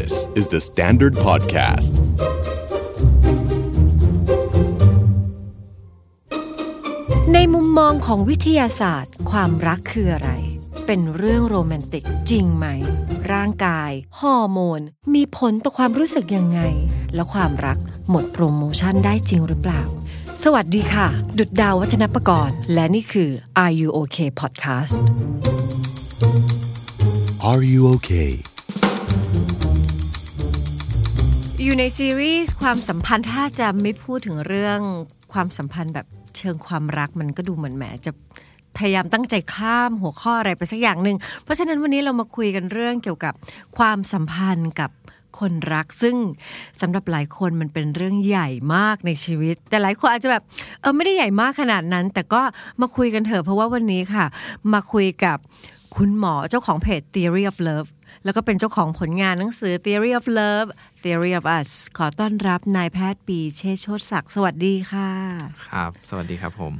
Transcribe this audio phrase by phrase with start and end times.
[0.00, 1.92] This is the Standard Podcast.
[7.32, 10.30] ในมุมมองของวิทยาศาสตร์ ความรักคืออะไร
[10.86, 12.66] เป็นเรื่องโรแมนติกจริงไหม
[13.32, 13.90] ร่างกาย
[14.20, 14.80] ฮอร์โมน
[15.14, 16.60] มีผลต่อความรู้สึกยังไง
[17.14, 17.78] แล้วความรัก
[18.10, 19.82] หมดโปรโมชั่นได้จริงหรือเปล่า
[20.42, 23.30] สวัสดีค่ะ ดุดดาววัฒนประกรณ์ และนี่คือ
[23.62, 24.94] Are You Okay Podcast
[27.50, 28.32] Are you okay?
[31.64, 34.78] อยู่ในซีรีส์ความสัมพันธ์ถ้าจะไม่พูดถึงเรื่อง
[35.32, 36.06] ความสัมพันธ์แบบ
[36.38, 38.12] เชิงความรักมันก็ดูเหมือนแหมจะ
[38.76, 43.34] พยายามตั้งใจข้ามหัวข้ออะไรไปสักอย่างหนึ่ง เพราะฉะนั้นวันนี้เรามาคุยกันเรื่องเกี่ยวกับ
[43.78, 44.90] ความสัมพันธ์กับ
[45.38, 46.16] คนรักซึ่ง
[46.80, 50.42] สำหรับหลายคนมันเป็นเรื่องใหญ่มากในชีวิต แต่หลายคนอาจจะแบบ
[50.80, 52.42] เออไม่ได้ใหญ่มากขนาดนั้น แต่ก็
[52.80, 54.24] มาคุยกันเถอะเพราะว่าวันนี้ค่ะ
[54.72, 55.38] มาคุยกับ
[55.96, 57.90] คุณหมอเจ้าของเพจ Theory of Love
[58.24, 60.68] แล้วก็เป็นเจ้าของผลงานหนังสือ Theory of Love
[61.02, 65.10] Theory of Us ขอต้อนรับนายแพทย์ปีเชษฐ์โชติศักดิ์สวัสดีค่ะ
[65.68, 66.72] ครับ สวัสดีครับผม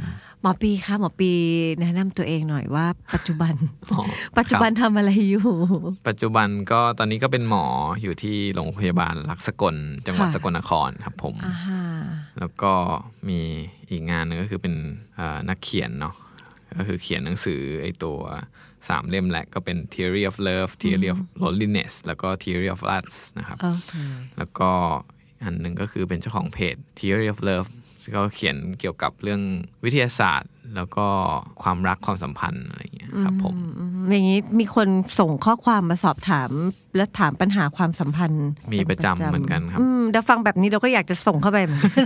[0.42, 1.32] หมอปีคะหมอปี
[1.80, 3.54] แนะนำตัวเองหน่อยว่า ปัจจุบัน
[3.92, 4.02] อ๋อ
[4.38, 5.46] ปัจจุบันทำอะไรอยู่
[6.08, 7.66] ปัจจุบันก็ตอนนี้ก็เป็นหมอ
[8.02, 11.82] อยู่ที่โรงพยาบาลรักสกล จังหวัดค่ะสกลนครครับผมอ่าฮะ
[12.38, 12.72] แล้วก็
[13.28, 13.40] มี
[13.90, 14.74] อีกงานหนึงก็คือเป็น
[15.16, 16.14] เอ่อนักเขียนเนาะ
[16.76, 18.18] ก็คือเขียนหนังสือไอตัว
[18.88, 23.94] สามเล่มแหละก็เป็น Theory of Love Theory of Loneliness แล้วก็ Theory of Lust นะครับโอเค
[24.38, 24.70] แล้วก็
[25.44, 27.68] อันหนึ่งก็คือเป็นเจ้าของเพจ Theory of Love
[28.02, 29.40] ซึ่งก็เขียนเกี่ยวกับเรื่อง
[29.84, 31.06] วิทยาศาสตร์ แล้วก็
[31.62, 36.50] ความรักความสัมพันธ์อะไรอย่างเงี้ย ครับผมอืมอย่างนี้มีคนส่งข้อความมาสอบถาม
[36.96, 42.04] และถามปัญหาความสัมพันธ์ มีประจำเหมือนกันครับอืมเดี๋ยวฟังแบบนี้เราก็อยากจะส่งเข้าไปเหมือนกัน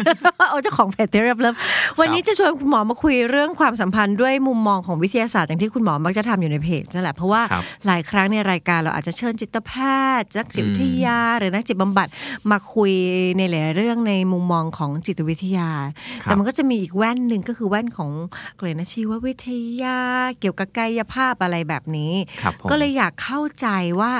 [0.51, 1.59] เอาเจ้าของเพจ Theory of Love
[2.01, 9.73] วันนี้จะชวนคุณหมอมาคุยเรื่องความสัมพันธ์ด้วยมุมมองของวิทยาศาสตร์อย่างที่คุณหมอมักจะทำอยู่ในเพจนั่นแหละเพราะว่าครับหลายครั้งในรายการเราอาจจะเชิญจิตแพ
[10.20, 12.09] ทย์นักจิตวิทยา หรือนักจิตบำบัด
[12.51, 12.93] มาคุย
[13.39, 15.70] ในหลายๆเรื่องในมุมมองของจิตวิทยา
[16.23, 18.11] ครับแต่มันก็จะมีอีกแว่นหนึ่งก็คือแว่นของ
[18.57, 19.48] เกรดนะชีววิท
[19.83, 19.98] ยา
[20.41, 22.12] เกี่ยวกับกายภาพอะไรแบบนี้
[22.42, 23.68] ครับผมก็เลยอยากเข้าใจ
[24.01, 24.12] ว่า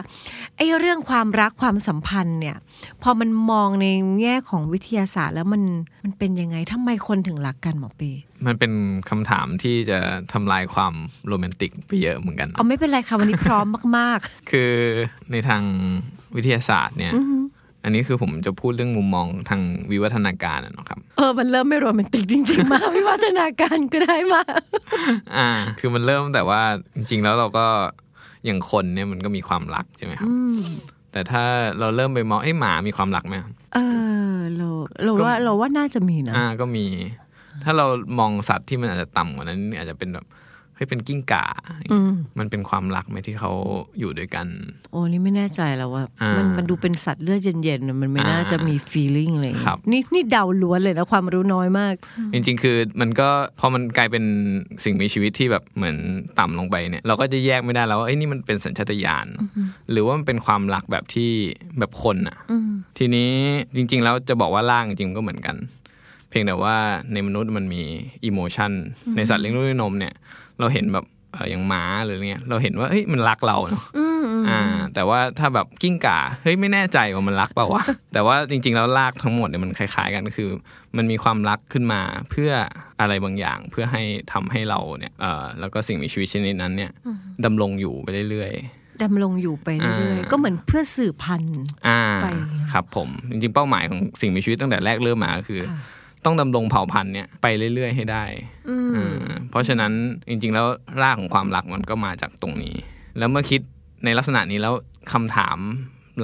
[0.57, 2.57] ไอ้เรื่องความรักความสัมพันธ์เนี่ย
[3.03, 3.87] พอมันมองใน
[4.21, 5.63] แง่ของวิทยาศาสตร์ แล้วมัน
[6.05, 8.11] มันเป็นยังไงทำไมคนถึงรักกันหมอปี
[8.47, 8.73] มันเป็น
[9.11, 9.99] คำถามที่จะ
[10.33, 10.95] ทำลายความ
[11.27, 13.67] โรแมนติกไปเยอะเหมือนกันเอาไม่เป็นไรค่ะวันนี้พร้อม
[13.99, 14.19] มาก
[14.51, 14.73] คือ
[15.33, 15.63] ในทาง
[16.37, 17.13] วิทยาศาสตร์เนี่ย
[17.87, 19.61] อันนี้คือผมจะพูดเรื่องมุมมองทาง
[19.91, 24.61] วิวัฒนาการอะเนาะครับๆเออ มันเริ่มไม่โรแมนติกจริง ๆ มากวิวัฒนาการก็ได้มาก
[25.37, 25.49] อ่า
[25.79, 26.61] คือมันเริ่มแต่ว่า
[26.95, 27.67] จริง ๆ แล้วเราก็
[28.45, 30.29] อย่างคนเนี่ยมันก็มีความรักใช่ไหมครับ
[31.13, 31.45] แต่ถ้า
[31.81, 33.35] เราเริ่มไปมองเอ้หมามีความรักไหม
[33.75, 33.79] เอ
[34.31, 34.69] อเรา
[35.03, 36.87] เราว่าเราว่าน่าจะมีนะอ่าก็มี
[37.65, 37.87] ถ้าเรา
[38.19, 40.25] มองสัตว์ที่มันอาจจะต่ำกว่านั้นอาจจะเป็นแบบ
[40.77, 41.45] เฮ้ยเป็นกิ้งก่า
[41.93, 43.53] อืมมันเป็นความรักไหมที่เขา
[43.99, 44.47] อยู่ด้วยกัน
[44.91, 51.95] โอ้นี่ไม่แน่ใจแล้วว่าอ่ามัมันมันดูเป็นสัตว์เลือดเย็นๆน่ะมันไม่อ่าน่าจะมี feeling อะไรอย่างครัเงี้ยบนี่นี่เดาล้วนเลยนะ ความรู้น้อยมาก
[52.33, 53.29] จริง ๆ คือมันก็
[53.59, 54.25] พอมันกลายเป็น
[54.85, 55.97] สิ่งมีชีวิตที่แบบเหมือน
[56.39, 59.27] ต่ำลงไปเนี่ย เราก็จะแยกไม่ได้แล้วว่าเอ้ยนี่มันเป็นสัญชาตญาณ
[59.91, 61.31] หรือว่ามันเป็นความรักแบบที่
[61.79, 63.31] แบบคนอะอืมทีนี้
[63.77, 65.57] จริง ๆ แล้วจะบอกว่าร่างจริงๆก็เหมือนกัน
[66.31, 66.77] เพียงแต่ว่า
[67.13, 67.83] ในมนุษย์มันมี
[68.25, 68.73] อิโมชัน
[69.17, 70.15] ในสัตว์เลี้ยงลูกด้วยนมเนี่ย
[70.61, 74.63] เราเห็นแบบเอ่ออย่างหมาหรืออะไรเงี้ยเราเห็นว่าเฮ้ยมันรักเราเนาะอืมอืมอ่า
[74.95, 80.51] แต่ว่าถ้าแบบกิ้งก่าเฮ้ยไม่แน่ใจว่ามันรักเปล่าวะแต่ว่าจริง ๆ แล้วรากทั้งหมดเนี่ยมันคล้ายๆ กันก็คือ
[80.97, 82.51] มันมีความรักขึ้นมาเพื่อ
[83.01, 84.03] อะไรบางอย่างเพื่อให้
[84.33, 86.91] ทำให้เราเนี่ยเอ่อแล้วก็สิ่งมีชีวิตชนิดนั้นเนี่ย
[87.45, 91.59] ดำรงอยู่ไปเรื่อยๆดำรงอยู่ไปเรื่อยอ่าๆก็เหมือนเพื่อสืบพันธุ์
[91.89, 92.29] อ่าไป
[92.73, 95.81] ครับผมจริงๆเป้าหมายของสิ่งมีชีวิตตั้งแต่แรกเริ่มมาก็คือค่ะ
[96.27, 98.25] ต้องดำรงเผ่าพันธุ์เนี่ยไปเรื่อย ๆ ให้ได้
[98.69, 99.93] อืมอ่าเพราะฉะนั้น
[100.29, 100.67] จริง ๆ แล้ว
[101.03, 102.75] รากของความรักมันก็มาจากตรงนี้
[103.19, 103.61] แล้วเมื่อคิด
[104.05, 104.75] ในลักษณะนี้แล้ว
[105.13, 105.59] คำถาม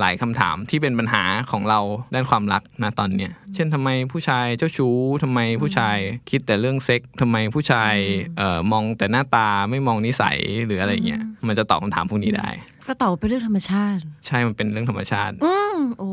[0.01, 1.81] หลายคำถามที่เป็นปัญหาของเรา
[2.15, 5.97] ด้านความรักนะตอนเนี้ยเช่นทำไมผู้ชายเจ้าชู้ทำไมผู้ชาย
[6.31, 7.95] คิดแต่เรื่องเซ็กทำไมผู้ชาย
[8.39, 12.49] เอ่อมองแต่หน้าตาไม่มองนิสัยหรืออะไรเงี้ยมันจะตอบคำถามพวกนี้ได้
[12.87, 16.11] ก็ตอบว่าเป็นเรื่องธรรมชาติ ใช่มันเป็นเรื่องธรรมชาติอืมโอ้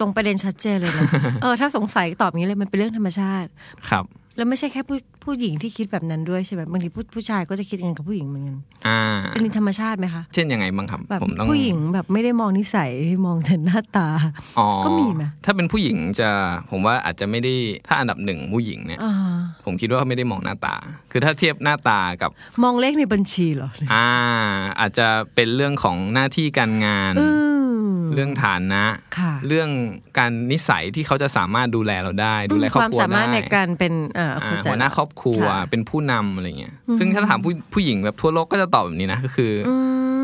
[0.00, 1.02] ตรงประเด็นชัดเจนเลยนะ
[1.42, 3.48] เออถ้าสงสัยตอบอย่างนี้เลยมันเป็นเรื่องธรรมชาติ
[3.90, 4.04] ครับ
[4.40, 8.56] แล้วไม่ใช่แค่ผู้ผู้หญิงที่คิดแบบนั้นด้วยใช่ไหมบางทีผู้ผู้ชายก็จะคิดอย่างนั้นกับผู้หญิงเหมือนกัน
[8.86, 12.90] อ่าเป็นเรื่องธรรมชาติไหมคะเช่นยังไงบ้างครับแบบผมต้องผู้หญิงแบบไม่ได้มองนิสัย
[13.26, 14.08] มองแต่หน้าตา
[14.58, 16.28] อ๋อก็มีไหมถ้าเป็นผู้หญิงจะ
[16.70, 17.54] ผมว่าอาจจะไม่ได้
[17.88, 19.14] ถ้าอันดับหนึ่งผู้หญิงเนี่ยอ่า
[19.66, 20.76] ผมคิดว่าไม่ได้มองหน้าตา
[21.10, 22.30] คือถ้าเทียบหน้าตากับ
[22.62, 24.06] มองเลขในบัญชีเหรออ่า
[24.80, 27.26] อาจจะเป็นเรื่องของหน้าที่การงานอื
[27.59, 27.59] ม
[28.14, 28.84] เรื่องฐานะ
[29.18, 29.68] ค่ะเรื่อง
[30.18, 39.74] การนิสัยที่เขาจะสามารถดูแลเราได้ ดูแลครอบความครัวสามารถได้ในการเป็นเอ่ออ่าเข้าใจหัวหน้าครอบครัวค่ะเป็นผู้นำอะไรเงี้ยซึ่งถ้าถามผู้ผู้หญิงแบบทั่วโลกก็จะตอบแบบนี้นะก็คือออื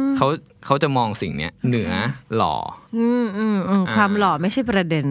[0.02, 0.26] มเขา
[0.66, 1.90] เขาจะมองสิ่งเนี้ยเหนือ
[2.36, 2.56] หล่อ
[2.96, 5.06] อืมอืมอืมอ่าความหล่อไม่ใช่ประเด็น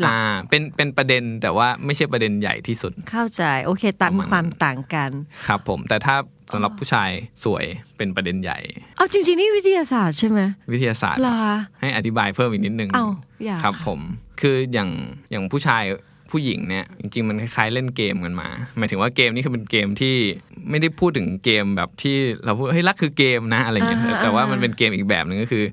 [0.00, 5.10] หลักอ่าเป็นเป็นประเด็นแต่ว่าไม่ใช่ประเด็นใหญ่ที่สุด เข้าใจโอเคตามประมาณความต่างกัน
[5.46, 6.16] ครับผมแต่ถ้า
[6.52, 7.10] สำหรับผู้ชาย
[7.44, 7.64] สวย
[7.96, 8.58] เป็นประเด็นใหญ่
[8.96, 10.40] เอาจริง ๆ นี่วิทยาศาสตร์ใช่ไหม
[10.72, 11.36] วิทยาศาสตร์เหรอ
[11.80, 13.06] ให้อธิบายเพิ่มอีกนิดนึงเอา
[13.44, 14.00] อยากครับค่ะผม
[14.40, 14.90] คืออย่าง
[15.30, 15.84] อย่างผู้ชาย
[16.30, 18.48] ผู้หญิงเนี่ยจริงๆมันคล้ายๆเล่นเกมกันมา
[18.78, 20.14] หมายถึงว่าเกมนี้คือเป็นเกมที่
[20.70, 25.64] ไม่ได้พูดถึงเกมแบบที่เราพูดเฮ้ยรักคือเกมนะอะไรอย่างเงี้ยอ่าฮะแต่ว่าอ่าฮะมันเป็นเกมอีกแบบหนึ่งก็คือ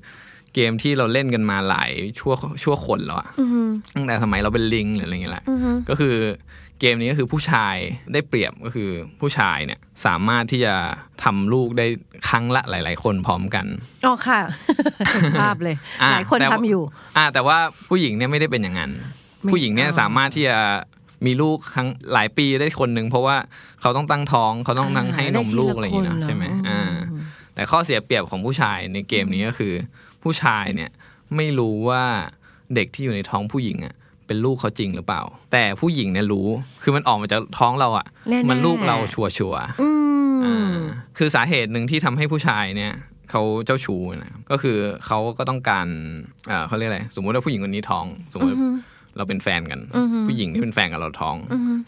[0.54, 6.14] เกมที่เราเล่นกันมาหลายชั่วชั่วคนแล้วอะอืมตั้งแต่สมัยเราเป็นลิงหรืออะไรอย่างเงี้ยแหละอืมก็คือ
[6.80, 7.76] เกมนี้ก็คือผู้ชาย
[8.12, 8.90] ได้เปรียบก็คือ
[9.20, 10.74] ผู้ชายเนี่ยสามารถที่จะ
[11.24, 11.86] ทำลูกได้
[12.28, 13.66] ครั้งละหลาย ๆ คนพร้อมกัน
[14.06, 14.40] อ๋อค่ะ
[15.12, 16.82] เห็นภาพเลยอ่าหลายคนแต่ทำว่าอยู่
[17.16, 17.58] อ่า แต่ว่า
[17.88, 18.90] ผู้หญิงเนี่ยไม่ได้เป็นอย่างนั้น
[19.42, 20.58] ไม่ผู้หญิงเนี่ยเอาสามารถที่จะ
[21.26, 23.36] มีลูกครั้งหลายปีได้คนหนึ่งเพราะว่า
[23.80, 26.94] เขาต้องตั้งท้องเขาต้องตั้งให้นมลูกอะไรอย่างเงี้ยเนอะใช่ไหมอ่า
[27.54, 29.72] แต่ข้อเสียเปรียบของผู้ชายในเกมนี้ก็คือ
[30.22, 30.90] ผู้ชายเนี่ย
[31.36, 32.04] ไม่รู้ว่า
[32.74, 33.94] เด็กที่อยู่ในท้องผู้หญิงอะ
[34.26, 36.48] เป็นลูกเขาจริงหรือเปล่า แต่ผู้หญิงเนี่ยรู้
[36.82, 39.88] คือมันออกมาจากท้องเราอะแน่ๆมันลูกเราชัวชัวร์ๆอื
[40.30, 40.74] มอ่า
[41.18, 42.92] คือสาเหตุหนึ่งที่ทำให้ผู้ชายเนี่ย
[43.30, 44.76] เขาเจ้าชู้นะครับก็คือ
[45.06, 45.86] เขาก็ต้องการ
[46.48, 48.52] เอ่อเขาเรียกอะไรสมมุติว่าผู้หญิงคนนี้ท้อง สมมติ
[49.16, 49.80] เราเป็นแฟนกัน
[50.28, 51.36] ผู้หญิงที่เป็นแฟนกับเราท้อง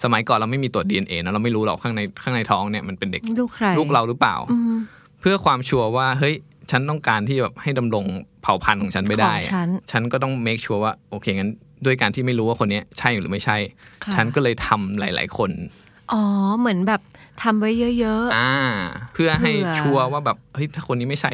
[0.05, 4.79] สมัยก่อนเราไม่มีตรวจ DNA นะเราไม่รู้หรอกข้างในข้างในท้องเนี่ยมันเป็นเด็กลูกใครลูกเราหรือเปล่าอืม
[5.21, 6.35] เพื่อความชัวร์ว่าเฮ้ย
[6.71, 8.05] ฉันต้องการที่แบบให้ดำรง
[8.43, 11.51] เผ่าพันธุ์ของฉันไปได้ของฉันฉันก็ต้อง make sure ว่าโอเคงั้น
[11.85, 13.57] ด้วยการที่ไม่รู้ว่าคนเนี้ยใช่หรือไม่ใช่
[14.05, 15.51] ค่ะฉันก็เลยทำหลาย ๆ คน
[16.13, 16.23] อ๋อ
[16.59, 17.03] เหมือนแบบ
[17.43, 17.71] ทำไว้
[18.01, 18.53] เยอะอ่า
[19.15, 21.31] เพื่อให้เผื่อชัวร์ว่าแบบเฮ้ยถ้าคนนี้ไม่ใช่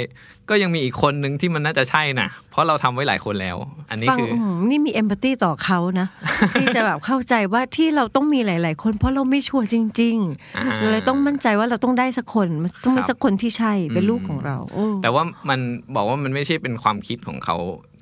[0.48, 3.56] ก็ยังมีอีกคนนึงที่มันน่าจะใช่นะเพราะเราทำไว้หลายคนแล้ว
[3.90, 6.08] อันนี้ๆฟังคืออืมนี่มีเอมพัตตีต่อเขานะ
[6.54, 10.16] ที่จะแบบเข้าใจว่าที่เราต้องมีหลาย ๆ คน เพราะเราไม่ชัวร์จริง
[10.56, 15.60] อ่าๆเราเลยต้องมั่นใจว่าเราต้องได้สักคนมันต้องมีครับสักคนที่ใช่เป็นอืมลูกของเราโอ้แต่ว่ามัน
[15.94, 17.56] บอกว่ามันไม่ใช่เป็นความคิดของเขา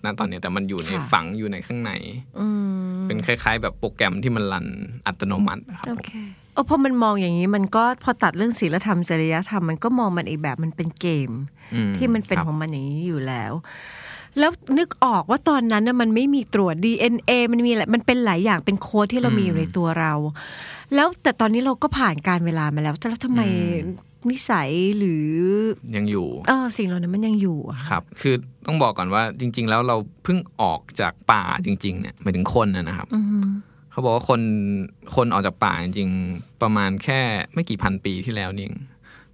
[0.05, 1.93] ณตอนนี้แต่มันอยู่ในค่ะฝังอยู่ในข้างใน
[2.39, 2.47] อื
[2.93, 4.67] มเป็นคล้าย ๆ แบบโปรแกรมที่มันรัน
[5.07, 6.13] อัตโนมัตินะครับโอผมเค
[6.53, 11.31] เออพอมันมองอย่างนี้มันก็พอตัดเรื่องศีลธรรมจริยธรรมมันก็มองมันอีกแบบมันเป็นเกม
[11.75, 13.53] อืที่มันเป็นครับของมันอย่างนี้อยู่แล้ว
[14.39, 20.13] แล้วนึกออกว่าตอนนั้นน่ะมันไม่มีตรวจ DNA มันมีอะไรมันเป็นหลายอย่างเป็นโค้ดที่เรามีอยู่ในตัวเรา
[20.95, 23.43] แล้วแต่ตอนนี้เราก็ผ่านการเวลามาแล้วแต่แล้วทำไม
[24.31, 25.29] นิสัยหรือ
[25.97, 28.35] ยังอยู่เออสิ่งเหล่านั้นมันยังอยู่อะครับ คือ
[28.67, 33.47] ต้องบอกก่อนว่าจริง ๆ แล้วเราเพิ่งออกจากป่าจริง ๆ เนี่ยหมายถึงคนนะนะครับอืม
[33.91, 34.41] เขาบอกว่าคน
[35.17, 37.21] คนออกจากป่าจริงๆประมาณแค่
[37.55, 38.77] ไม่กี่พันปีที่แล้วนี่เอง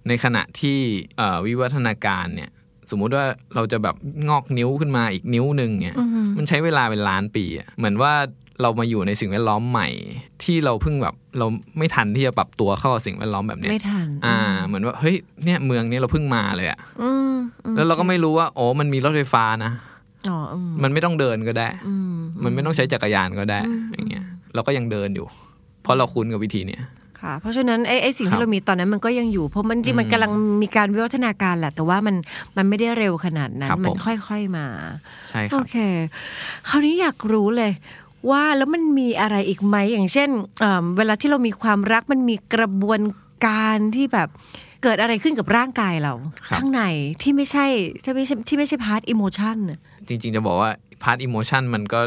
[0.07, 0.77] ในขณะที่
[1.17, 2.49] เอ่อวิวัฒนาการเนี่ย
[2.89, 3.25] สมมุติว่า
[3.55, 3.95] เราจะแบบ
[4.29, 8.13] งอกนิ้วขึ้นมาอีกนิ้วหนึ่งเนี่ยอืมมันใช้เวลาเป็นล้านปีอะเหมือนว่า
[8.61, 9.87] เรามาอยู่ในสิ่งแวดล้อมใหม่
[10.43, 11.47] ที่เราเพิ่งแบบเรา
[11.77, 17.33] ไม่ทันที่จะปรับตัวเข้ากับสิ่งแวดล้อมแบบเนี้ยไม่ทันอ่า เหมือนว่าเฮ้ยเนี่ยเมืองเนี้ยเราเพิ่งมาเลยอะอืม
[17.65, 19.71] อืมแล้วเราก็ไม่รู้ว่าโอ้มันมีรถไฟฟ้านะ
[20.29, 23.59] อ๋ออืมมันไม่ต้องเดินก็ได้อืมมันไม่ต้องใช้จักรยานก็ได้
[23.93, 24.25] อย่างเงี้ย
[24.55, 25.25] เราก็ยังเดินอยู่
[25.83, 26.83] เพราะเราคุ้นกับวิธีเนี้ย
[27.21, 32.15] ค่ะเพราะฉะนั้นไอ้ไอ้สิ่งครับที่เรามีตอนนั้นมันก็ยังอยู่เพราะมันจริงๆมันกำลังมีการวิวัฒนาการแหละ แต่ว่ามัน
[32.57, 34.65] มันไม่ได้เร็วขนาดนั้นครับผมมันค่อยๆมา
[35.29, 35.77] ใช่คโอรับเค
[36.69, 37.71] คราวนี้อยากรู้เลย
[38.29, 40.29] ว่าแล้วมันมีอะไรอีกไหมอย่างเช่น
[40.59, 43.01] เอิ่มเวลาที่เรามีความรักมันมีกระบวน
[43.45, 44.29] การที่แบบ
[44.83, 46.13] เกิดอะไรขึ้นกับร่างกายเรา
[46.47, 46.83] ครับข้างใน
[47.21, 47.65] ที่ไม่ใช่
[48.03, 49.57] ที่ไม่ใช่ที่ไม่ใช่ part emotion
[50.07, 50.71] จริง ๆ จะบอกว่า
[51.03, 52.01] part emotion มันก็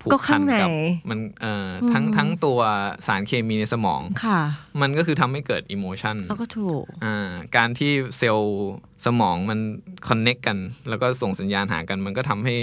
[0.00, 0.66] ผูกกับข้างในกับ
[1.10, 2.58] มันเอ่ออทั้งทั้งตัว
[3.06, 4.40] สารเคมีในสมองค่ะ
[4.80, 8.68] มันก็คือทำให้เกิด emotion แล้วก็ถูกอ่าการที่เซลล์
[9.06, 9.58] สมองมัน
[10.08, 10.58] connect กัน
[10.88, 12.56] แล้วก็ส่งสัญญาณหากัน มันก็ทำให้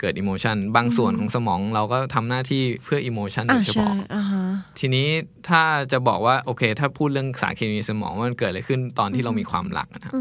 [0.00, 4.44] เกิด emotion บางส่วนของสมองเราก็ทำหน้าที่เพื่อ emotion โดยเฉพาะ ใช่ อ่าฮะ
[4.78, 5.06] ทีนี้
[5.48, 10.12] ถ้าจะบอกว่าโอเค ถ้าพูดเรื่องสารเคมีในสมองว่ามันเกิดอะไรขึ้นตอนที่เรามีความรักนะครับ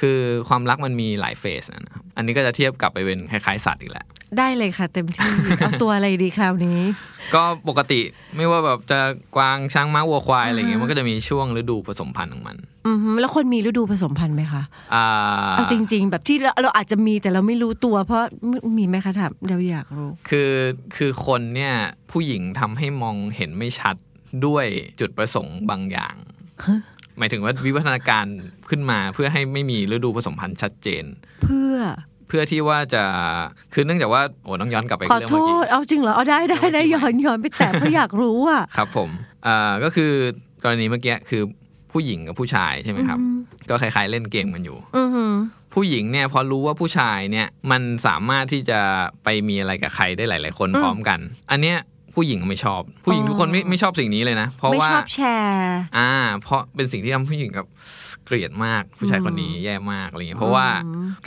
[0.00, 0.18] คือ
[0.48, 4.06] ความรักมันมีหลาย phase นะครับอันนี้ก็จะเทียบกลับไปเป็นคล้ายๆสัตว์อีกแหละ
[4.38, 6.80] ได้เลยค่ะ เต็มที่ เอาตัวอะไรดีคราวนี้
[7.34, 8.00] ก็ปกติ
[8.36, 9.00] ไม่ว่าแบบจะ
[9.36, 12.56] กวางช้างม้าวัวควายอะไรเงี้ยมันก็จะมีช่วงฤดูผสมพันธุ์ของมัน
[12.86, 14.62] อือฮึแล้วคนมีฤดูผสมพันธุ์ไหมคะ
[14.94, 15.06] อ่า
[15.56, 18.22] เอาจริง ๆ แบบที่เราเราอาจจะมีแต่เราไม่รู้ตัว เพราะ
[18.76, 20.50] มีไหมคะถามเราอยากรู้ คือ
[20.96, 21.74] คือคนเนี่ย
[22.10, 23.96] ผู้หญิงทำให้มองเห็นไม่ชัด
[24.46, 24.66] ด้วย
[25.00, 26.14] จุดประสงค์บางอย่าง
[26.64, 26.78] ฮะ
[27.18, 28.26] หมายถึงว่าวิวัฒนาการ
[28.70, 31.04] ขึ้นมาเพื่อให้ไม่มีฤดูผสมพันธุ์ชัดเจน
[31.42, 31.74] เพื่อ
[32.28, 33.02] เพื่อที่ว่าจะ
[33.74, 39.10] คือเนื่องจากว่าโอ้ต้องย้อนกลับไปขอเรื่องโทเมื่อกี้ษเอาจริงเหรอเอาได้ได้ได้เมื่ย้ออกี้นย้อนไปแต่เพราะอยากรู้อะครับผม
[39.46, 40.12] อ่าก็คือ
[40.64, 41.42] กรณีเมื่อกี้คือ
[41.92, 43.18] ผู้หญิงกับผู้ชายใช่ไหมครับ
[43.70, 45.24] ก็คล้ายๆเล่นเกมกันอยู่อือฮึ
[45.74, 48.80] ผู้หญิงเนี่ยพอรู้ว่าผู้ชายเนี่ยมันสามารถที่จะ
[49.24, 51.18] ไปมีอะไรกับใครได้หลาย ๆ คนพร้อมกัน
[51.50, 51.78] อันเนี้ย
[52.14, 57.66] ผู้หญิงไม่ชอบ ผู้หญิงทุกคนไม่ไม่ชอบสิ่งนี้เลยนะ เพราะไม่ว่าชอบแชร์ อ่า เพราะเป็นสิ่งที่ทำให้ผู้หญิงกับ
[58.24, 60.66] เกลียดมากผู้ชายคนนี้แย่มากอะไรเงี้ยเพราะว่า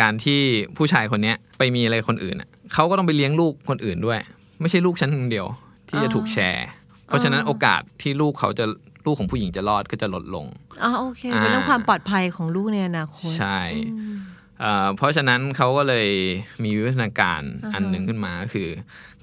[0.02, 0.42] การที่
[0.78, 4.20] ผู้ชายคนเนี้ยไปมีอะไรคนอื่นอะเขาก็ต้องไปเลี้ยงลูกคนอื่นด้วย
[4.62, 5.48] ไม่ใช่ลูกฉันคนเดียว
[5.90, 6.68] ที่จะถูกแชร์
[7.08, 8.66] เพราะฉะนั้นโอกาสที่ลูกเขาจะ
[9.06, 10.46] ลูกของผู้หญิงจะรอดก็จะลดลง
[10.84, 13.60] อ๋อโอเคเป็นเรื่องความปลอดภัยของลูกในอนาคตใช่
[14.62, 16.08] เอ่อเพราะฉะนั้นเขาก็เลย
[16.64, 17.42] มีวิวัฒนาการ
[17.74, 18.70] อันหนึ่งขึ้นมาก็คือ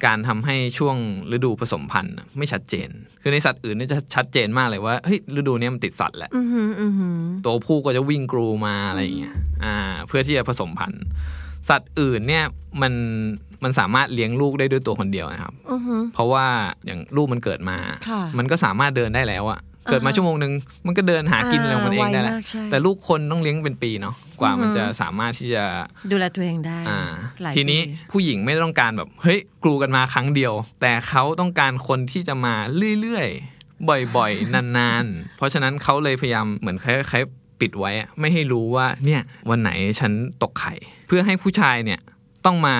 [0.05, 0.97] การทำให้ช่วง
[1.31, 2.89] ฤดูผสมพันธุ์น่ะไม่ชัดเจน
[3.21, 11.03] คือในสัตว์อื่นนี่จะชัดเจนมากเลยว่าเฮ้ยฤดูเนี้ยมันติดสัตว์แหละอือหืออือหือตัวผู้ก็จะวิ่งกรูมาอะไรอย่างเงี้ยอ่าเพื่อที่จะผสมพันธุ์
[11.69, 12.43] สัตว์อื่นเนี่ย
[12.81, 12.93] มัน
[13.63, 16.45] มันสามารถเลี้ยงลูกได้ด้วยตัวคนเดียวนะครับอือหือเพราะว่า
[16.85, 17.77] อย่างลูกมันเกิดมา
[18.09, 19.59] ค่ะมันก็สามารถเดินได้แล้วอะ
[19.89, 20.53] เกิดมาอ่าฮะชั่วโมงหนึ่ง
[20.85, 25.63] มันก็เดินหากินอะไรของมันเองได้แหละไวมากใช่แต่ลูกคนต้องเลี้ยงเป็นปีเนาะกว่ามันอือฮึจะสามารถที่จะ
[26.11, 26.99] ดูแลตัวเองได้อ่า
[27.41, 32.55] หลายทีนี้ปีผู้หญิงไม่ต้องการแบบเฮ้ยกลูกันมาครั้งเดียว แต่เขาต้องการคนที่จะมา
[33.01, 40.11] เรื่อยๆบ่อยๆนานๆ เพราะฉะนั้นเขาเลยพยายามเหมือนคล้ายๆปิดไว้อะไม่ให้รู้ว่าเนี่ยวันไหนฉัน
[40.43, 40.73] ตกไข่
[41.07, 41.99] เพื่อให้ผู้ชายเนี่ย
[42.45, 42.75] ต้องมา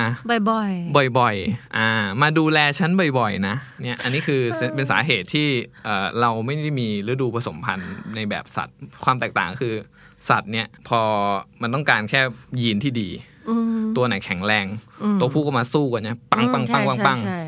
[0.50, 1.90] บ่อยๆบ่อยๆอ่า
[2.22, 4.42] มาดูแลฉันบ่อยๆนะเนี่ยอันนี้คือ
[4.76, 5.48] เป็นสาเหตุที่
[5.86, 9.74] เอ่อเราไม่ได้มีฤดูผสมพันธุ์ในแบบสัตว์ความแตกต่างคือ
[10.30, 11.02] สัตว์เนี่ยพอ
[11.62, 12.22] มันต้องการแค่
[12.60, 13.10] ยีนที่ดี
[13.50, 14.66] อืมตัวไหนแข็งแรง
[15.04, 17.42] อืมตัวผู้ก็มาสู้กันเนี่ยปังปังปังปังปังใช่ใช่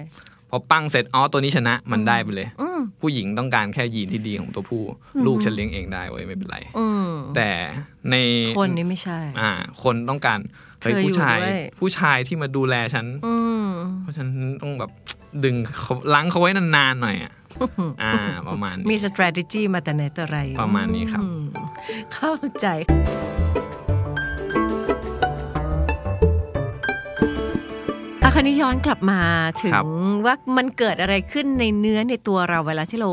[0.49, 4.83] พอปังเสร็จอ๋อตัวนี้ชนะมันได้ไปเลยอืมผู้หญิงต้องการแค่ยีนที่ดีของตัวผู้
[5.25, 7.49] ลูกฉันเลี้ยงเองได้เว้ยไม่เป็นไรอืมแต่
[8.11, 8.15] ใน
[8.57, 9.51] คนนี้ไม่ใช่ อ่า
[9.83, 10.39] คนต้องการ
[10.85, 13.67] เฮ้ยเธออยู่ผู้ชายด้วยผู้ชายที่มาดูแลฉันอืม
[14.01, 14.91] เพราะฉะนั้นต้องแบบ
[15.43, 17.33] ดึงเขาล้างเขาไว้นานๆหน่อยอะ
[18.03, 18.13] อ่า
[18.49, 21.43] ประมาณมีนี้ strategy มาแต่ไหนแต่ไรประมาณนี้ครับอืม
[22.13, 22.67] เข้าใจ
[28.23, 29.19] อะคราวนี้ย้อนกลับมา
[29.61, 29.85] ถึงครับ
[30.25, 33.09] ว่ามันเกิดอะไรขึ้นในเนื้อในตัวเราเวลาที่เรา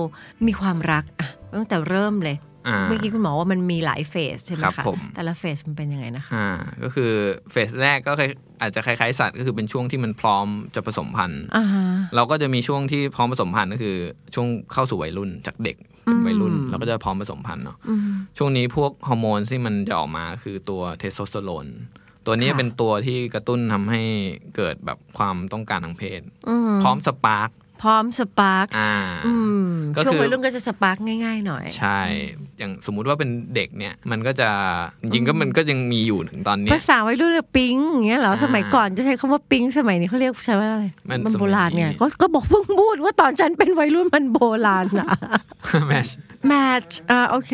[0.47, 2.51] มีความรักอะตั้งแต่เริ่มเลยอ่า
[2.88, 6.49] เมื่อกี้คุณหมอว่ามันมีหลาย phase ใช่ไหมครับคะผมแต่ละ phase มันเป็นยังไงนะคะอ่า
[6.83, 7.11] ก็คือ
[7.52, 13.97] phase แรกก็คล้ายอาจจะคล้ายๆสัตว์ก็คือเป็นช่วงที่มันพร้อมจะผสมพันธุ์อ่าฮะเราก็จะมีช่วงที่พร้อมผสมพันธุ์ก็คือ
[14.35, 18.00] ช่วงเข้าสู่วัยรุ่นจากเด็กเป็นวัยรุ่นอืมเราก็จะพร้อมผสมพันธุ์เนาะอืม
[18.38, 21.66] ช่วงนี้พวกฮอร์โมนที่มันจะออกมาคือตัวเทสโทสเตอโรน
[22.26, 24.02] ตัวนี้ค่ะเป็นตัวที่กระตุ้นทำให้
[24.57, 27.50] เกิดแบบความต้องการทางเพศอืมพร้อม spark
[27.83, 28.95] พร้อม spark อ่า
[29.27, 32.01] อืมก็ช่วงคือวัยรุ่นก็จะ spark ง่ายๆหน่อย ใช่
[32.59, 34.49] อย่างสมมุติว่าเป็นเด็กเนี่ย มันก็จะ
[35.03, 45.09] จริงๆก็มันก็ยังมีอยู่ถึงตอนเนี้ ภาษาวัยรุ่นเรียกปิ๊งอย่างเงี้ยเหรออ่าสมัยก่อนจะใช้คำว่าปิ๊ง สมัยนี้เขาเรียกใช้ว่าอะไร มันมันโบราณเนี่ยสมัยนี้ก็ก็บอกเพิ่งพูดว่าตอนฉันเป็นวัยรุ่นมันโบราณอะ
[45.88, 46.09] match
[46.47, 47.53] match อ่าโอเค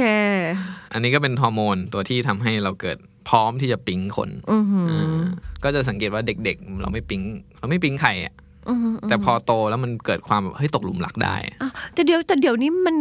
[0.93, 5.21] อันนี้ก็เป็นฮอร์โมนตัวที่ทำให้เราเกิดพร้อมที่จะปิ๊งคนอือหือา
[5.65, 7.23] ก็จะสังเกตว่าเด็กๆ เราไม่ปิ๊ง
[7.59, 8.48] เราไม่ปิ๊งใครอะอือหือ
[9.09, 12.97] แต่พอโตแล้วมันเกิดความแบบเฮ้ยตกหลุมรักได้อะแต่เดี๋ยวแต่เดี๋ยวนี้มัน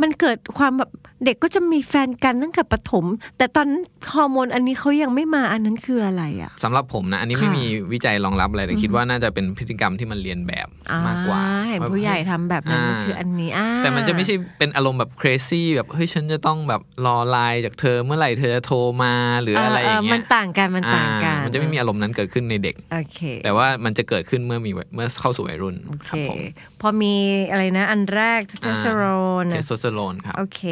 [0.00, 0.90] มันเกิดความแบบ
[1.26, 3.04] เด็กก็จะมีแฟนกันตั้งแต่ประถม
[3.38, 3.82] แต่ตอนนั้น
[4.14, 10.68] ฮอร์โมนอันนี้เขายังไม่มาอันนั้นคืออะไรอะสำหรับผมนะ อันนี้ค่ะไม่มีวิจัยรองรับอะไรแต่คิดว่าน่าจะเป็นพฤติกรรมที่มันเรียนแบบ
[11.06, 26.38] มากกว่าอ่เห็นผู้ใหญ่ทำแบบนั้นมันอ่าคืออันนี้อ่าแต่มันจะไม่ใช่เป็นอารมณ์แบบ crazy แบบเฮ้ยฉันจะต้องแบบรอไลน์จากเธอเมื่อไหร่เธอจะโทรมาหรืออะไรอย่างเงี้มัยนต่างกันมันต่างกันอ่มันจะไม่มีอารมณ์นั้นเกิดขึ้นในเด็กโอเคแต่ว่ามันจะเกิดขึ้นเมื่อมีเมื่อเข้าสู่วัยรุ่นโอเคครับผม
[26.80, 27.14] พอมี
[27.50, 29.02] อะไรนะ อันแรกเทสโทสเตอโร
[29.42, 30.62] นเทสโทสเตอโรนครับ โอเค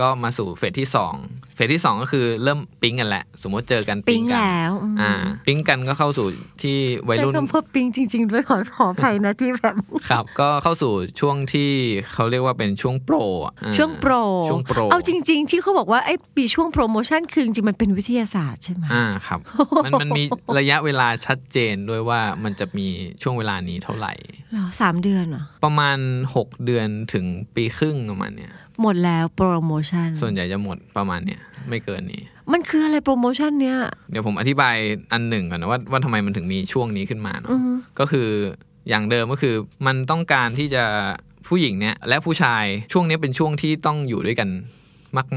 [0.00, 1.14] ก็มาสู่ phase ที่สอง
[1.54, 5.12] phase ที่สองก็คือเริ่มปิ๊งกันแหละ สมมติเจอกันปิ๊งกัแล้วอืมอ่า
[5.46, 6.26] ปิ๊งกันก็เข้าสู่
[6.62, 6.76] ที่
[7.08, 9.74] วัยรุ่นใช้คำว่าปิ๊งจริง ๆ ด้วยขอขออภัยนะที่แบบ
[10.08, 11.70] ครับ ก็เข้าสู่ช่วงที่
[12.12, 14.12] เขาเรียกว่าเป็นช่วงโปรอะอ่าช่วงโปร
[14.48, 19.40] ช่วงโปรเอาจริง ๆ ที่เขาบอกว่าไอ้ปีช่วงโปรโมชั่นคือจริงๆมันเป็นวิทยาศาสตร์ใช่ไหมอ่าครับ
[19.84, 20.24] มันมันมี
[20.58, 22.86] ระยะเวลาชัดเจนด้วยว่ามันจะมี
[23.22, 25.98] ช่วงเวลานี้เท่าไหร่เหรอสามเดือนเหรอ ประมาณ
[26.34, 28.52] 6เดือนถึงปีครึ่งประมาณเนี้ย
[28.82, 33.76] หมดแล้วโปรโมชั่น ส่วนใหญ่จะหมดประมาณเนี้ยไม่เกินนี้ มันคืออะไรโปรโมชั่นเนี้ย
[34.10, 34.76] เดี๋ยวผมอธิบาย
[35.12, 38.28] อันหนึ่งก่อนนะว่าว่าทำไมมันถึงมีช่วงนี้ขึ้นมาเนาะอือฮึก็คือ
[38.88, 39.54] อย่างเดิมก็คือ
[39.86, 40.84] มันต้องการที่จะ
[41.48, 44.48] ผู้หญิงเนี่ยและผู้ชายช่วงนี้เป็นช่วงที่ต้องอยู่ด้วยกัน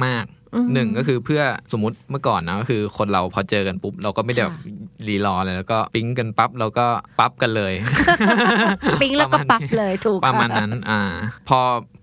[0.05, 1.41] มาก ๆหนึ่งก็คือเพื่อ
[1.71, 4.57] สมมติเมื่อก่อนนะก็คือคนเราพอเจอกันปุ๊บเราก็ไม่ได้แบบ
[5.07, 6.85] รีรอเลยแล้วก็ปิ๊งกันปั๊บเราก็
[7.19, 7.73] ปั๊บกันเลย
[9.01, 11.01] ปิ๊งแล้วก็ประมาณปั๊บเลยถูกประมาณนั้นอ่า
[11.49, 11.59] พอ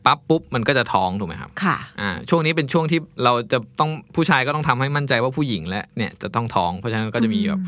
[0.07, 7.61] ปั๊บปุ๊บมันก็จะท้องถูกไหมครับค่ะอ่าช่วงนี้เป็นช่วงที่เราจะต้องผู้ชายก็ต้องทำให้มั่นใจว่าผู้หญิงและเนี่ยจะต้องท้อง เพราะฉะนั้นก็จะมีแบบ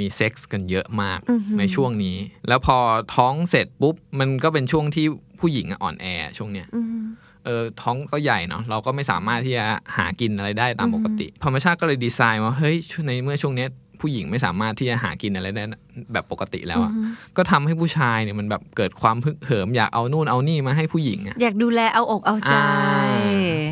[0.00, 2.16] มีเซ็กส์กันเยอะมากอือหือในช่วงนี้
[2.48, 2.78] แล้วพอ
[3.16, 5.06] ท้องเสร็จปุ๊บ มันก็เป็นช่วงที่
[5.40, 6.06] ผู้หญิงอะอ่อนแอ
[6.38, 7.04] ช่วงเนี้ยอืม
[7.44, 9.64] เออท้องก็ใหญ่เนาะเราก็ไม่สามารถที่จะ
[9.96, 12.76] หากินอะไรได้ตามปกติธรรมชาติก็เลยดีไซน์ว่าเฮ้ย
[13.06, 13.68] ในเมื่อช่วงเนี้ย
[14.00, 15.64] ผู้หญิงไม่สามารถที่จะหากินอะไรได้
[16.12, 16.92] แบบปกติแล้วอะ
[17.36, 22.66] ก็ทำให้ผู้ชายเนี่ยมันแบบเกิดความฮึกเหิมอยากเอานู่นเอานี่มาให้ผู้หญิงอะอยากดูแลเอาอกเอาใจอ่า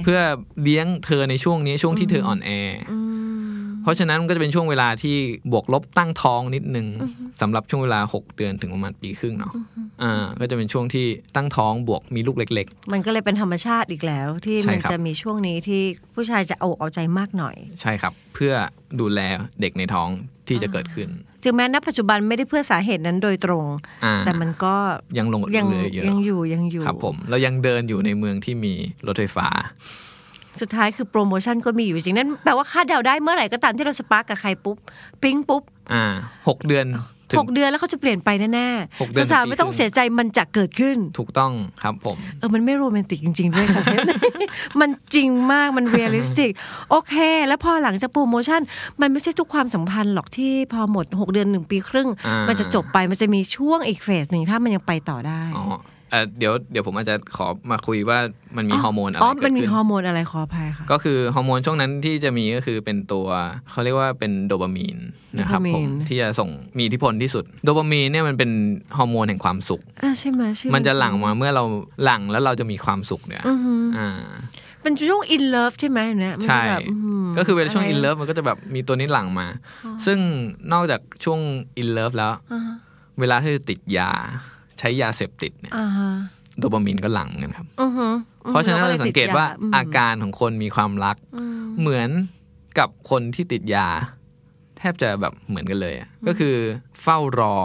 [0.04, 0.20] เพื่อ
[0.62, 2.50] เลี้ยงเธอในช่วงนี้ช่วงที่เธออ่อนแอ
[2.90, 3.21] อม
[3.82, 5.16] เพราะฉะนั้นมันก็จะเป็นช่วงเวลาที่
[5.52, 6.86] บวกลบตั้งท้องนิดนึง
[7.40, 9.52] สำหรับช่วงเวลา 6 เดือนถึงประมาณปีครึ่งเนาะ
[10.02, 15.82] อ่าก็จะเป็นช่วงที่ตั้งท้องบวกมีลูกเล็กมันก็เลยเป็นธรรมชาติอีกแล้ว ที่ใช่มันครับจะมีช่วงนี้ที่
[16.14, 18.52] ผู้ชายจะเอาอกเอาใจมากหน่อยๆใช่ครับ เพื่อ
[19.00, 19.20] ดูแล
[19.60, 20.08] เด็กในท้อง
[20.48, 21.08] ที่จะเกิดขึ้น
[21.44, 23.64] ถึงแม้ณปัจจุบันไม่ได้เพื่อสาเหตุนั้นโดยตรง
[24.04, 24.74] อ่าแต่มันก็
[25.18, 28.74] ยังลงยังเหลือเยอะยังอยู่ยังอยู่ครับผมเรายังเดินอยู่ในเมืองที่มี
[29.06, 29.48] รถไฟฟ้า
[30.60, 34.76] สุดท้ายคือโปรโมชั่นก็มีอยู่จริงนั่นแปลว่าคาดเดาได้เมื่อไหร่ก็ตามที่เรา spark กับใครปุ๊บ
[35.22, 36.04] ปิ๊งปุ๊บ อ่า
[36.48, 36.86] หกเดือน
[37.30, 38.68] ถึงหกเดือนแล้วเขาจะเปลี่ยนไปแน่
[39.00, 43.82] หกเดือนๆสาวถึงปีๆไม่ต้องครึ่งเสียใจมันจะเกิดขึ้น ถูกต้องครับผม เออ มันไม่โรแมนติกจริงๆด้วยค่ะ
[44.80, 46.52] มันจริงมากมัน realistic
[46.90, 47.14] โอเค
[47.46, 48.60] แล้วพอหลังจากโปรโมชั่น
[49.00, 55.64] มันไม่ใช่ทุกความสัมพันธ์หรอกที่พอหมด 6 เดือน 1 ปีครึ่งอ่ามัมันจะจบไปมันจะมีช่วงอีก phase หนึ่งถ้ามันยังไปต่อได้อ๋อ
[56.12, 58.18] เอ่อเดี๋ยวเดี๋ยวผมอาจจะขอมาคุยว่า
[58.56, 63.26] มันมีฮอร์โมนอะไรอ๋อเกิมันดมีขึ้นฮอร์โมนอะไรขออภัยค่ะ ก็คือฮอร์โมนช่วงนั้นที่จะมีก็คือเป็นตัว
[63.70, 64.98] เขาเรียกว่าเป็นโดปามีน
[65.38, 68.50] นะครับโดปามีนผมที่จะส่งมีอิทธิพลที่สุด โดปามีนเนี่ยมันเป็น
[68.96, 71.64] ฮอร์โมนแห่งความสุขอ่าใช่ไหมชื่อมันจะหลั่งมาเมื่อเรา
[72.04, 74.10] หลั่งแล้วเราจะมีความสุขเนี่ยอือหืออ่า
[74.82, 79.46] เป็นช่วง in love ใช่ไหมเนี่ยมันใช่จะแบบหืก็คือเวลาช่วงอะไร in loveมันก็จะแบบมีตัวนี้หลั่งมา
[80.06, 80.18] ซึ่ง
[80.72, 81.40] นอกจากช่วง
[81.78, 82.74] อินเลิฟแล้วอ่าฮะ
[83.20, 84.10] เวลาที่ติดยา
[84.78, 86.10] ใช้ยาเสพติดเนี่ยอ่าฮะ
[86.58, 88.14] โดปามีนก็หลั่งเหมือนกันครับอือหือ
[88.50, 92.08] เพราะฉะนั้นลเรายสังเกตว่าติดยมอาการของคนมีความรักอืมเหมือน
[92.78, 93.88] กับคนที่ติดยา
[94.78, 96.54] แทบจะแบบเหมือนกันเลยอะก็คือ
[97.02, 97.56] เฝ้ารอ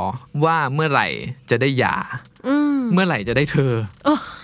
[0.46, 1.08] ว่าเมื่อไหร่
[1.50, 1.96] จะได้หย่า
[2.48, 3.74] อืมเมื่อไหร่จะได้เธอ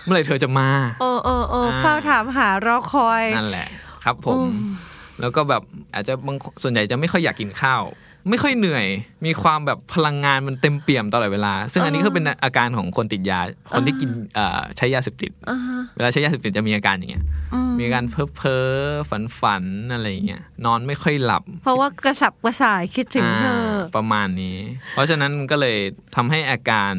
[0.04, 0.68] เมื่อไหร่เธอจะมา
[1.00, 3.68] โอ้โอ้โอ้อ่าเฝ้าถามหารอคอยนั่นแหละ
[4.04, 4.72] ครับผมอืม
[5.20, 5.62] แล้วก็แบบ
[5.94, 7.82] อาจจะบางส่วนใหญ่จะไม่ค่อยอยากกินข้าว
[8.30, 8.86] ไม่ค่อยเหนื่อย
[9.26, 13.40] มีความแบบพลังงานมันเต็มเปี่ยมตลอดเวลา ซึ่งอันนี้ก็เป็นอาการของคนติดยา
[13.72, 18.66] คนที่กินเอ่อใช้ยาเสพติดอ่าฮะเวลาใช้ยาเสพติดจะมีอาการอย่างเงี้ยอืมมีอาการเพ้อเพ้อ
[19.10, 24.58] ฝันฝันๆอะไรอย่างเงี้ย นอนไม่ค่อยหลับ เพราะว่ากระสับกระส่ายคิดถึงเธอาประมาณนี้
[24.92, 25.78] เพราะฉะนั้นก็เลย
[26.16, 26.92] ทำให้อาการ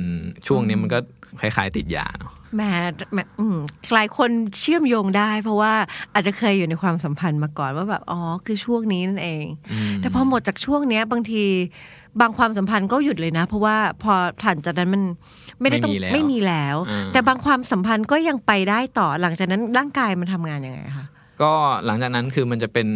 [0.47, 0.99] ช่วงนี้มันก็
[1.39, 2.61] คล้ายๆติดยาเนาะ แหม
[3.13, 3.57] แหมอืม
[3.93, 5.73] หลายคนเชื่อมโยงได้ เพราะว่า
[6.13, 9.45] อาจจะเคยอยู่ในความสัมพันธ์มาก่อนว่าแบบอ๋อคือช่วงนี้นั่นเอง
[9.91, 11.43] มแต่พอหมดจากช่วงเนี้ย บางที
[12.21, 15.03] บางความสัมพันธ์ก็หยุดเลยนะ เพราะว่าพอถัดจากนั้นมัน
[15.61, 21.05] ไม่ได้ต้องไม่มีแล้วไม่มีแล้วอ่าแต่บางความสัมพันธ์ก็ยังไปได้ต่อหลังจากนั้นร่างกายมันทำงานยังไงคะ
[21.41, 21.53] ก็
[21.85, 22.87] หลังจากนั้นคือมันจะเป็น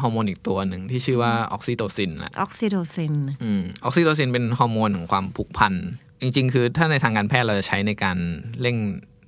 [0.00, 5.74] ฮอร์โมนอีกตัวหนึ่งที่ชื่อว่าออกซิโตซินแหละออกซิโทซินอืมออกซิโตซินเป็นฮอร์โมนของความผูกพัน
[6.20, 8.18] จริง ๆ คือถ้าในทางการแพทย์เราจะใช้ในการ
[8.60, 8.76] เร่ง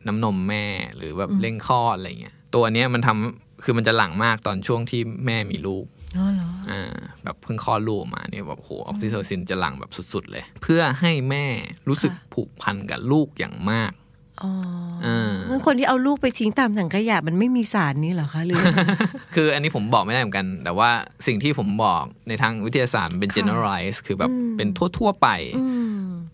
[0.07, 0.65] น้ำนมแม่
[0.97, 5.87] หรือแบบเร่งคลอดอะไรเงี้ยตัวเนี้ยมันทำคือมันจะหลั่งมากตอนช่วงที่แม่มีลูก
[6.19, 11.47] อ๋อเหรออ่าแบบเพิ่งคลอดลูกออกมาเนี่ยแบบโหออกซิโตซินจะหลั่งแบบสุดๆเลย เพื่อให้แม่
[11.89, 13.93] รู้สึกผูกพันกับลูกอย่างมาก
[14.43, 14.53] อ๋อ
[15.07, 18.63] อ่างั้นคนที่เอาลูกไปทิ้งตามถังขยะมันไม่มีสารนี้เหรอคะหรือ
[19.35, 20.91] คืออันนี้ผมบอกไม่ได้เหมือนกัน แต่ว่า
[21.27, 25.65] สิ่งที่ผมบอกในทางวิทยาศาสตร์มันเป็น generalize คือแบบเป็นทั่ว ๆ ไปอื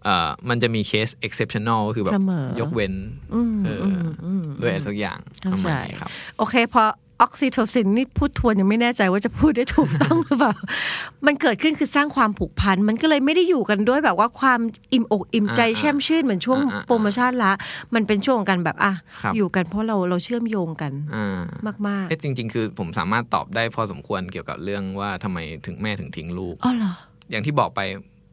[0.06, 2.94] มเอ่อมันจะมีเคส exceptional ก็คือแบบเสมอยกเว้น
[3.34, 6.82] อืมเอออมอืมด้วยอะไรสักอย่างเข้าประใจมาณนี้ครับ โอเคพอ
[7.22, 10.54] ออกซิโทซินนี่พูดทวนยังไม่แน่ใจว่าจะพูดได้ถูกต้องหรือเปล่า
[11.26, 14.60] มันเกิดขึ้นคือสร้างความผูกพัน มันก็เลยไม่ได้อยู่กันด้วยแบบว่าความ
[14.92, 17.52] อิ่มอกอิ่มใจอ่าแช่มชื่นเหมือนช่วงอ่าอ่าโปรโมชั่นละ
[17.94, 18.92] มันเป็นช่วงของการแบบอะ
[19.22, 21.40] ครับอยู่กันเพราะเราเราเชื่อมโยงกันอ่า
[21.88, 26.92] มากเอ๊ะจริง ๆ คือผมสามารถตอบได้พอสมควรเกี่ยวกับเรื่องว่าทำไมถึงแม่ถึงทิ้งลูกๆอ๋อเหรอ
[27.30, 27.80] อย่างที่บอกไป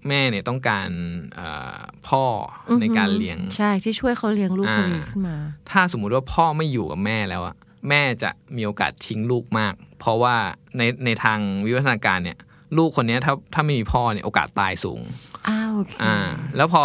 [0.08, 0.90] แม่เนี่ยต้องการ
[1.36, 2.24] เอ่อพ่อ
[2.68, 5.38] ออหือในการเลี้ยง ใช่ที่ช่วยเขาเลี้ยงลูกคนนี้อ่าขึ้นมา
[5.72, 7.56] ถ้าสมมุติว่าพ่อไม่อยู่กับแม่แล้วอะ
[7.90, 10.36] แม่จะมีโอกาสทิ้งลูกมาก เพราะว่า
[10.78, 12.38] ในในทางวิวัฒนาการเนี่ย
[12.78, 15.00] ลูกคนเนี้ยถ้าถ้าไม่มีพ่อเนี่ยโอกาสตายสูง
[15.48, 16.18] อ้าวโอเคอ่า
[16.58, 16.84] แล้วพอ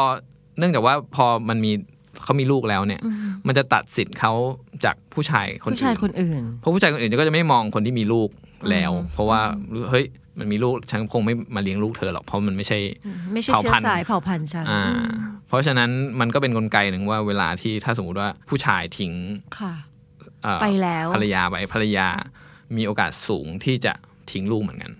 [0.58, 1.72] เนื่องจากว่าพอมันมี
[2.22, 3.00] เขามีลูกแล้วเนี่ย
[3.46, 4.32] มันจะตัดสิทธิ์เขา
[4.84, 8.28] จากผู้ชายคนผู้ชายอื่นคนอื่นเพราะผู้ชายคนอื่นก็จะไม่มองคนที่มีลูก
[8.70, 9.40] แล้ว เพราะว่า
[9.90, 10.06] เฮ้ย
[10.38, 12.78] มันมีลูกฉันคงไม่มาเลี้ยงลูกเธอหรอกเพราะมันไม่ใช่
[13.32, 14.82] ไม่ใช่เผ่าเชื้อพันธุ์สายเผ่าพันธุ์ฉันอ่า
[15.48, 19.12] เพราะฉะนั้นมันก็เป็นกลไกหนึ่งว่าเวลาที่ถ้าสมมติว่าผู้ชายทิ้ง
[19.58, 19.74] ค่ะ
[20.42, 22.08] เอ่อไปแล้วภรรยาไปภรรยา
[22.76, 23.92] มีโอกาสสูงที่จะ
[24.32, 24.92] ทิ้งลูกเหมือนกัน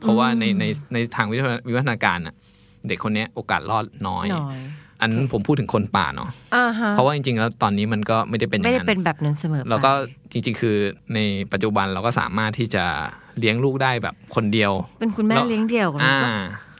[0.00, 2.34] เพราะว่าในในในทางวิวัฒวิวัฒนาการน่ะ
[2.88, 4.58] เด็กคนเนี้ยโอกาสรอดน้อยน้อย
[5.00, 9.92] อันนั้นผมพูดถึงคนป่าเนาะอ่าฮะเพราะว่าจริงๆ แล้วตอนนี้มันก็ไม่ได้เป็นอย่าไม่งได้นั้นเป็นแบบนั้นเสมอไปแล้วก็
[10.32, 10.76] จริงๆ คือ
[11.14, 11.18] ใน
[11.52, 12.84] ปัจจุบันเราก็สามารถที่จะ
[13.38, 16.28] เลี้ยงลูกได้แบบคนเดียว เป็นคุณแม่แล้วเลี้ยงเดี่ยวกันอ่าก็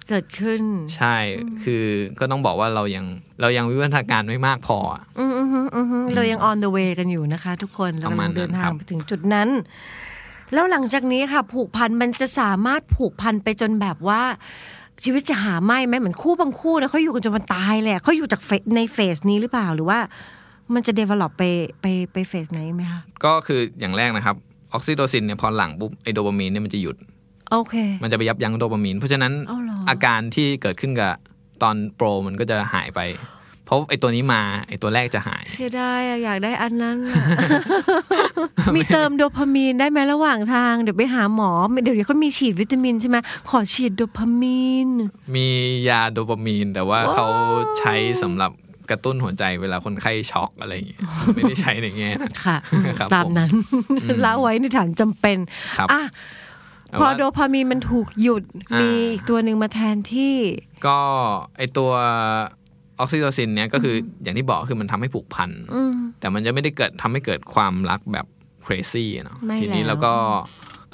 [0.09, 0.62] เกิดขึ้น
[0.97, 1.16] ใช่
[1.64, 1.85] คือ
[2.19, 3.05] ก็ต้องบอกว่าเรายัง
[3.40, 9.49] เรายังวิวัฒนาการไม่มากพออะอืมอืมอืมอืมเรายัง on the way กันอยู่นะคะ ทุกคนเราประกำมาลัณงเดินนั้นทาครังบไปถึงจุดนั้น
[10.55, 14.23] แล้วหลังจากนี้ค่ะ ผูกพันมันจะสามารถผูกพันไปจนแบบว่า
[15.05, 19.99] ชีวิตจะหาไม่ไหมเหมือนคู่บางคู่นะเขาอยู่กันจนมันตายเลยอะเขาอยู่จากเฟสในเฟสนี้หรือเปล่าหรือว่า
[20.75, 21.42] มันจะ develop ไป
[21.81, 24.37] ไปไปเฟสไหนไหมคะก็คืออย่างแรกนะครับ
[24.77, 26.97] ออกซิโตซินเนี่ยพอหลังปุ๊บไอโดปามีนเนี่ยมันจะหยุด
[27.53, 31.12] โอเค มันจะไปยับยั้งโดปามีน เพราะฉะนั้นเอาเหรออาการที่เกิดขึ้นกับ
[31.62, 33.01] ตอนโปรมันก็จะหายไป
[33.65, 37.23] เพราะไอตัวนี้มาไอตัวแรกจะหาย เสียดายอะอยากได้อันนั้นอะ
[38.75, 41.51] มีเติมโดพามีนได้ไหมระหว่างทาง เดี๋ยวไปหาหมอ
[41.83, 43.17] เดี๋ยวนี้เขามีฉีดวิตามินใช่ไหม
[43.51, 44.89] ขอฉีดโดพามีน
[45.35, 45.47] มี
[45.89, 47.27] ยาโดปามีนแต่ว่าว้าวเขา
[47.79, 48.51] ใช้สำหรับ
[48.90, 51.01] กระตุ้นหัวใจเวลาคนไข้ช็อกอะไรอย่างเงี้ย
[51.35, 52.57] ไม่ได้ใช้ในแง่นั้นค่ะ
[52.99, 53.51] ครับตามนั้น
[54.25, 55.38] ละไว้ในฐานจำเป็น
[55.79, 56.03] ครับอะ
[56.88, 60.35] แต่พอว่าโดพามีนมันถูกหยุดอ่ามีมีอีกตัวหนึ่งมาแทนที่
[60.87, 60.99] ก็
[61.57, 61.90] ไอตัว
[62.99, 68.27] ออกซิโตซินเนี่ยก็คืออย่างที่บอกคือมันทำให้ผูกพันอืมแต่มันจะไม่ได้เกิดทำให้เกิดความรักแบบ
[68.66, 70.12] crazy อะเนาะไม่ทีนี้แล้วเราก็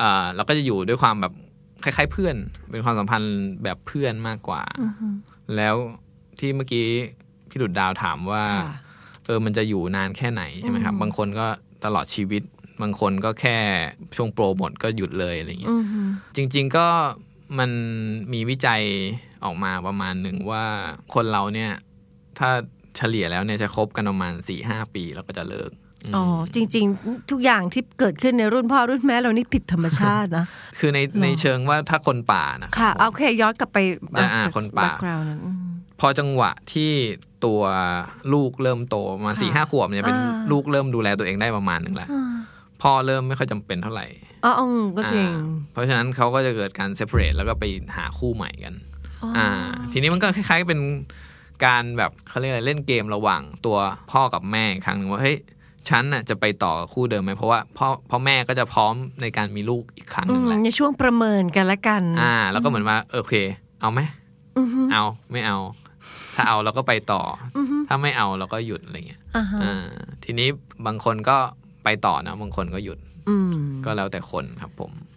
[0.00, 1.32] อ่าเราก็จะอยู่ด้วยความแบบ
[1.84, 2.36] คล้ายๆเพื่อน
[2.70, 5.06] เป็นความสัมพันธ์แบบเพื่อนมากกว่าอือฮึ
[5.56, 5.76] แล้ว
[6.38, 6.86] ที่เมื่อกี้
[7.52, 8.70] พี่ดุดดาวถามว่าค่ะ
[9.26, 11.46] เออมันจะอยู่นานแค่ไหนใช่ไหมครับอืมบางคนก็
[11.84, 12.42] ตลอดชีวิต
[12.82, 13.58] บางคนก็แค่
[14.16, 16.00] ช่วงโปรหมดก็หยุดเลยอะไรเงี้ยอือฮึ
[16.36, 16.86] จริง ๆก็
[17.58, 17.70] มัน
[18.32, 18.82] มีวิจัย
[19.44, 20.64] ออกมาประมาณหนึ่งว่า
[21.14, 21.72] คนเราเนี่ย
[22.38, 22.50] ถ้า
[22.96, 25.70] เฉลี่ยแล้วเนี่ยจะคบกันประมาณสี่ห้าปีแล้วก็จะเลิก
[26.10, 30.44] มอ๋อจริง ๆ ทุกอย่างที่เกิดขึ้นในรุ่นพ่อรุ่นแม่เรานี่ผิดธรรมชาตินะ
[30.78, 33.78] คือในในเชิงว่าถ้าคนป่านะค่ะรับโอเคย้อนกลับไป
[34.18, 35.56] อ่าอ่าคนป่ากราวนั้นอืม
[36.00, 36.92] พอจังหวะที่
[37.44, 37.60] ตัว
[38.32, 42.32] ลูกเริ่มโตประมาณค่ะสี่ห้าขวบเนี่ยเป็นอ่าลูกเริ่มดูแลตัวเองได้ประมาณหนึ่งแล้วอ่า
[42.82, 44.06] พ่อเริ่มไม่ค่อยจำเป็นเท่าไหร่
[44.44, 47.64] อ๋ออืมก็จริงอ่าเพราะฉะนั้นเขาก็จะเกิดการเซ p a r a t e แล้วก็ไป
[47.96, 48.74] หาคู่ใหม่กัน
[49.22, 49.48] อ๋ออ่อ่า
[49.92, 50.80] ทีนี้มันก็คล้ายๆเป็น
[51.64, 53.76] การแบบเขาเรียกอะไรเล่นเกมระหว่างตัว
[54.12, 55.38] พ่อกับแม่อีกครั้งหนึ่งว่าเฮ้ย
[55.88, 63.34] ฉันน่ะจะไปต่อกับคู่เดิมไหมเพราะว่าพ่อพ่อแม่ก็จะพร้อมในการมีลูกอีกครั้งหอืนึ่งมแหละในช่วงประเมินกันละกัน อ่า แล้วก็เหมือนว่าโอเค
[63.80, 64.00] เอาไหม
[64.58, 65.58] อือฮึเอาไม่เอา
[66.34, 67.22] ถ้าเอาเราก็ไปต่อ
[67.56, 69.74] ออฮึถ้าไม่เอาเราก็หยุดอะไรเงี้ยอ่าฮะอ่า
[70.24, 70.48] ทีนี้
[70.86, 71.36] บางคนก็
[71.84, 73.52] ไปต่อนะบางคนก็หยุดอืม
[73.84, 75.11] ก็แล้วแต่คนครับผมอ๋อ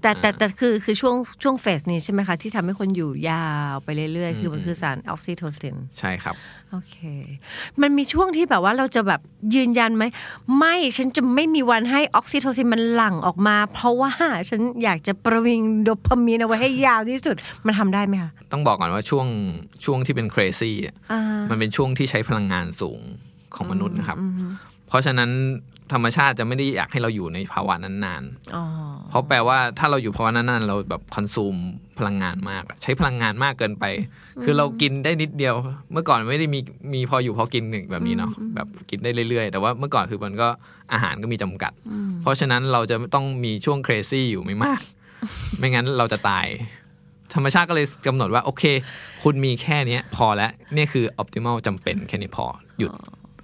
[0.00, 6.36] แต่แต่แต่คือคือช่วงช่วง phase นี้ใช่ไหมคะ ที่ทำให้คนอยู่ยาวไปเรื่อยๆ คือมันคือสารออกซิโทซิน ใช่ครับ
[6.70, 6.96] โอเค
[7.80, 9.20] มันมีช่วงที่แบบว่าเราจะแบบ
[9.54, 10.04] ยืนยันไหม
[10.58, 14.12] ไม่ฉันจะไม่มีวันให้ออกซิโทซินมันหลั่งออกมา เพราะว่า
[14.48, 19.26] ฉันอยากจะประวิงโดพามีนเอาไว้ให้ยาวที่สุด มันทำได้ไหมคะ ต้องบอกก่อนว่าช่วง
[19.84, 23.00] ช่วงที่เป็น crazy อะอ่ามันเป็นช่วงที่ใช้พลังงานสูง
[23.54, 24.50] ของมนุษย์นะครับอืม
[24.88, 25.30] เพราะฉะนั้น
[25.92, 28.22] ธรรมชาติจะไม่ได้อยากให้เราอยู่ในภาวะนั้นนาน
[28.56, 28.64] อ๋อ
[29.10, 31.56] เพราะแปลว่าถ้าเราอยู่ภาวะนั้นนานเราแบบคอนซูม
[31.98, 33.84] พลังงานมากอะใช้พลังงานมากเกินไป
[34.44, 35.54] คือเรากินได้นิดเดียว
[35.92, 36.60] เมื่อก่อนไม่ได้มี
[36.94, 40.48] มีพออยู่พอกินแบบนี้เนาะแบบกินได้เรื่อยๆ แต่ว่าเมื่อก่อนคือมันก็
[40.92, 41.72] อาหารก็มีจำกัด
[42.22, 44.80] เพราะฉะนั้นเราจะต้องมีช่วง crazy อยู่ไม่มาก
[45.58, 46.46] ไม่งั้นเราจะตาย
[47.34, 48.64] ธรรมชาติก็เลยกำหนดว่า โอเค
[49.22, 52.46] คุณมีแค่เนี้ย พอแล้วเนี่ยคือ optimal จำเป็นแค่นี้พอ
[52.78, 52.90] หยุด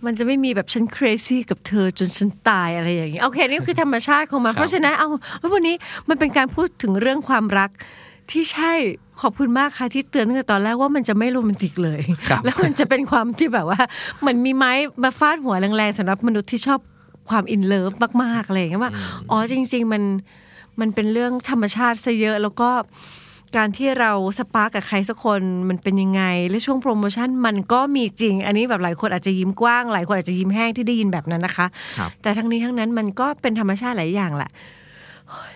[0.07, 5.09] มันจะไม่มีแบบฉัน crazy กับเธอจนฉันตายอะไรอย่างนี้โอเคนี่คือธรรมชาติของมันครับเพราะฉะนั้นเอา
[5.53, 5.77] วันนี้
[6.09, 7.71] มันเป็นการพูดถึงเรื่องความรัก
[8.31, 8.73] ที่ใช่
[9.21, 13.81] ขอบคุณมากค่ะที่เตือนตั้งแต่ตอนแรกว่ามันจะไม่โรแมนติกเลยครับแล้วมันจะเป็นความที่แบบว่า
[14.21, 16.81] เหมือนมีไม้มาฟาดหัวแรงๆสำหรับมนุษย์ที่ชอบ
[17.29, 18.93] ความอินเลิฟมากๆอะไรอย่างเงี้ยว่า
[19.31, 20.03] อ๋อจริง ๆ มัน
[20.81, 22.71] มันเป็นเรื่องธรรมชาติซะเยอะแล้วก็
[23.57, 31.67] การที่เราspark กับใครสักคนมันเป็นยังไง และช่วงโปรโมชั่นมันก็มีจริง อันนี้แบบหลายคนอาจจะยิ้มกว้าง หลายคนอาจจะยิ้มแห้งที่ได้ยินแบบนั้นนะคะ
[31.99, 34.51] ครับแต่ทั้งนี้ทั้งนั้นมันก็เป็นธรรมชาติหลายอย่างแหละ
[35.29, 35.53] โอ้ย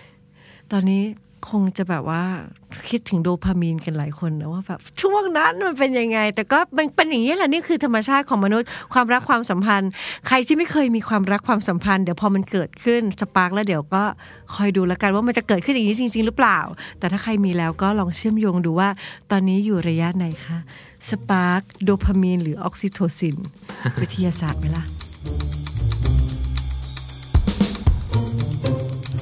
[0.71, 1.03] ตอนนี้
[1.49, 2.23] คงจะแบบว่า
[2.89, 9.89] คิดถึงโดพามีนกันหลายคนนะว่าแบบช่วงนั้นมันเป็นยังไง แต่ก็มันเป็นอย่างนี้แหละนี่คือธรรมชาติของมนุษย์ ความรักความสัมพันธ์
[10.27, 14.03] ใครที่ไม่เคยมีความรักความสัมพันธ์เดี๋ยวพอมันเกิดขึ้น spark แล้วเดี๋ยวก็
[14.55, 16.59] คอยดูแล้วกันว่ามันจะเกิดขึ้นอย่างนี้จริง ๆ หรือเปล่า
[16.99, 18.89] แต่ถ้าใครมีแล้วก็ลองเชื่อมโยงดูว่า
[19.31, 20.57] ตอนนี้อยู่ระยะไหนคะ
[21.09, 23.35] spark โดพามีนหรือออกซิโทซิน
[24.01, 24.83] วิทยาศาสตร์ไหมล่ะ